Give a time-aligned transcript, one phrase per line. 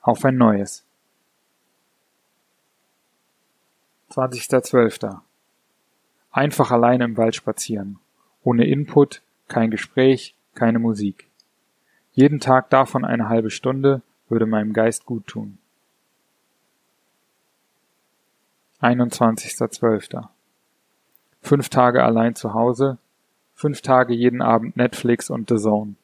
[0.00, 0.84] Auf ein neues.
[4.10, 5.20] 20.12.
[6.30, 7.98] Einfach alleine im Wald spazieren.
[8.42, 11.28] Ohne Input, kein Gespräch, keine Musik.
[12.12, 15.58] Jeden Tag davon eine halbe Stunde würde meinem Geist gut tun.
[18.80, 20.28] 21.12.
[21.42, 22.98] Fünf Tage allein zu Hause,
[23.54, 25.96] fünf Tage jeden Abend Netflix und The Zone.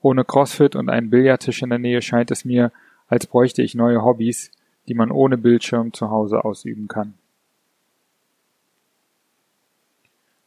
[0.00, 2.72] Ohne Crossfit und einen Billardtisch in der Nähe scheint es mir,
[3.08, 4.50] als bräuchte ich neue Hobbys,
[4.88, 7.14] die man ohne Bildschirm zu Hause ausüben kann.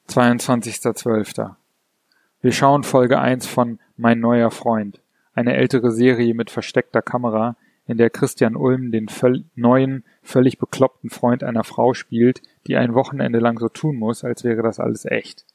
[0.09, 1.55] 22.12.
[2.41, 4.99] Wir schauen Folge 1 von Mein neuer Freund,
[5.35, 7.55] eine ältere Serie mit versteckter Kamera,
[7.91, 12.95] in der Christian Ulm den völ neuen, völlig bekloppten Freund einer Frau spielt, die ein
[12.95, 15.45] Wochenende lang so tun muss, als wäre das alles echt.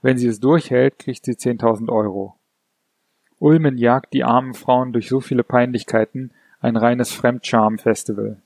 [0.00, 2.36] Wenn sie es durchhält, kriegt sie 10.000 Euro.
[3.38, 8.40] Ulmen jagt die armen Frauen durch so viele Peinlichkeiten, ein reines Fremdscham-Festival.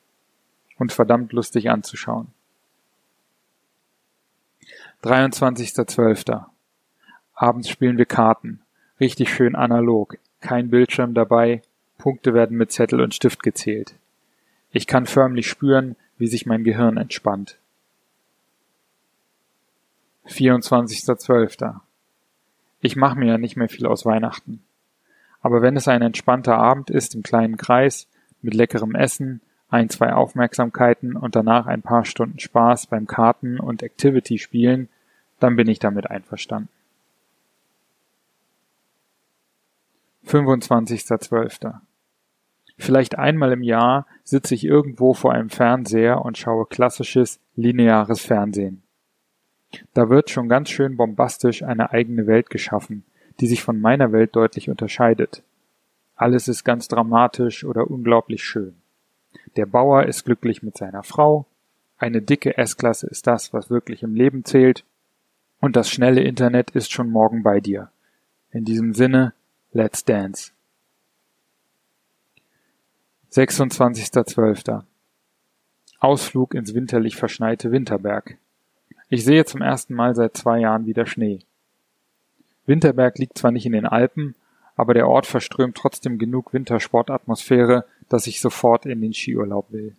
[0.78, 2.28] Und verdammt lustig anzuschauen.
[5.02, 6.46] 23.12.
[7.34, 8.62] Abends spielen wir Karten.
[8.98, 10.16] Richtig schön analog.
[10.40, 11.62] Kein Bildschirm dabei.
[12.00, 13.94] Punkte werden mit Zettel und Stift gezählt.
[14.72, 17.58] Ich kann förmlich spüren, wie sich mein Gehirn entspannt.
[20.26, 21.80] 24.12.
[22.80, 24.62] Ich mache mir ja nicht mehr viel aus Weihnachten.
[25.42, 28.06] Aber wenn es ein entspannter Abend ist im kleinen Kreis,
[28.42, 33.82] mit leckerem Essen, ein, zwei Aufmerksamkeiten und danach ein paar Stunden Spaß beim Karten- und
[33.82, 34.88] Activity-Spielen,
[35.38, 36.68] dann bin ich damit einverstanden.
[40.26, 41.80] 25.12.
[42.80, 48.82] Vielleicht einmal im Jahr sitze ich irgendwo vor einem Fernseher und schaue klassisches, lineares Fernsehen.
[49.92, 53.04] Da wird schon ganz schön bombastisch eine eigene Welt geschaffen,
[53.38, 55.42] die sich von meiner Welt deutlich unterscheidet.
[56.16, 58.74] Alles ist ganz dramatisch oder unglaublich schön.
[59.56, 61.44] Der Bauer ist glücklich mit seiner Frau,
[61.98, 64.84] eine dicke S-Klasse ist das, was wirklich im Leben zählt,
[65.60, 67.90] und das schnelle Internet ist schon morgen bei dir.
[68.52, 69.34] In diesem Sinne,
[69.72, 70.52] let's dance.
[73.32, 74.82] 26.12.
[76.00, 78.38] Ausflug ins winterlich verschneite Winterberg.
[79.08, 81.40] Ich sehe zum ersten Mal seit zwei Jahren wieder Schnee.
[82.66, 84.34] Winterberg liegt zwar nicht in den Alpen,
[84.74, 89.94] aber der Ort verströmt trotzdem genug Wintersportatmosphäre, dass ich sofort in den Skiurlaub will.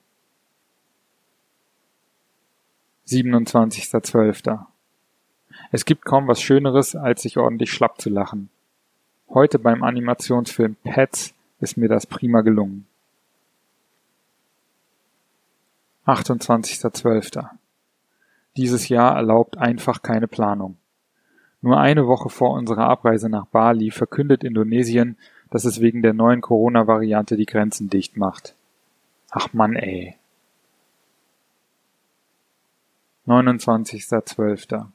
[3.08, 4.66] 27.12.
[5.72, 8.50] Es gibt kaum was Schöneres, als sich ordentlich schlapp zu lachen.
[9.30, 12.88] Heute beim Animationsfilm Pets ist mir das prima gelungen.
[16.06, 17.48] 28.12.
[18.58, 20.78] Dieses Jahr erlaubt einfach keine Planung.
[21.62, 25.18] Nur eine Woche vor unserer Abreise nach Bali verkündet Indonesien,
[25.52, 28.56] dass es wegen der neuen Corona-Variante die Grenzen dicht macht.
[29.30, 30.16] Ach Mann, ey.
[33.28, 34.88] 29.12.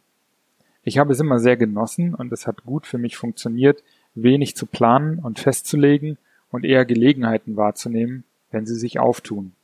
[0.83, 3.83] Ich habe es immer sehr genossen und es hat gut für mich funktioniert,
[4.15, 6.19] wenig zu planen und festzulegen
[6.51, 9.56] und eher Gelegenheiten wahrzunehmen, wenn sie sich auftun.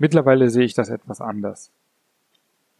[0.00, 1.70] Mittlerweile sehe ich das etwas anders.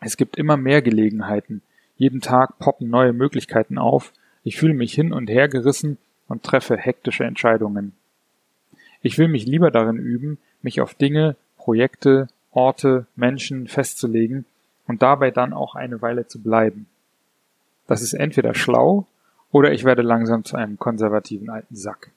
[0.00, 1.60] Es gibt immer mehr Gelegenheiten,
[1.98, 6.78] jeden Tag poppen neue Möglichkeiten auf, ich fühle mich hin und her gerissen und treffe
[6.78, 7.92] hektische Entscheidungen.
[9.02, 14.46] Ich will mich lieber darin üben, mich auf Dinge, Projekte, Orte, Menschen festzulegen
[14.86, 16.86] und dabei dann auch eine Weile zu bleiben.
[17.86, 19.06] Das ist entweder schlau
[19.52, 22.12] oder ich werde langsam zu einem konservativen alten Sack.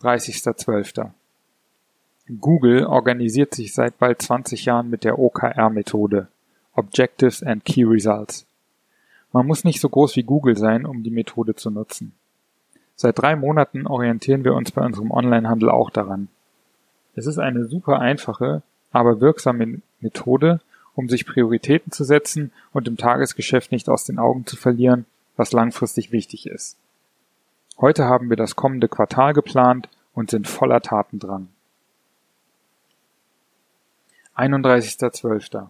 [0.00, 1.10] 30.12.
[2.26, 6.28] Google organisiert sich seit bald 20 Jahren mit der OKR-Methode
[6.74, 8.46] Objectives and Key Results.
[9.32, 12.12] Man muss nicht so groß wie Google sein, um die Methode zu nutzen.
[12.96, 16.28] Seit drei Monaten orientieren wir uns bei unserem Onlinehandel auch daran.
[17.14, 20.60] Es ist eine super einfache, aber wirksame Methode,
[20.94, 25.04] um sich Prioritäten zu setzen und im Tagesgeschäft nicht aus den Augen zu verlieren,
[25.36, 26.78] was langfristig wichtig ist.
[27.78, 31.48] Heute haben wir das kommende Quartal geplant und sind voller Tatendrang.
[34.36, 35.68] 31.12.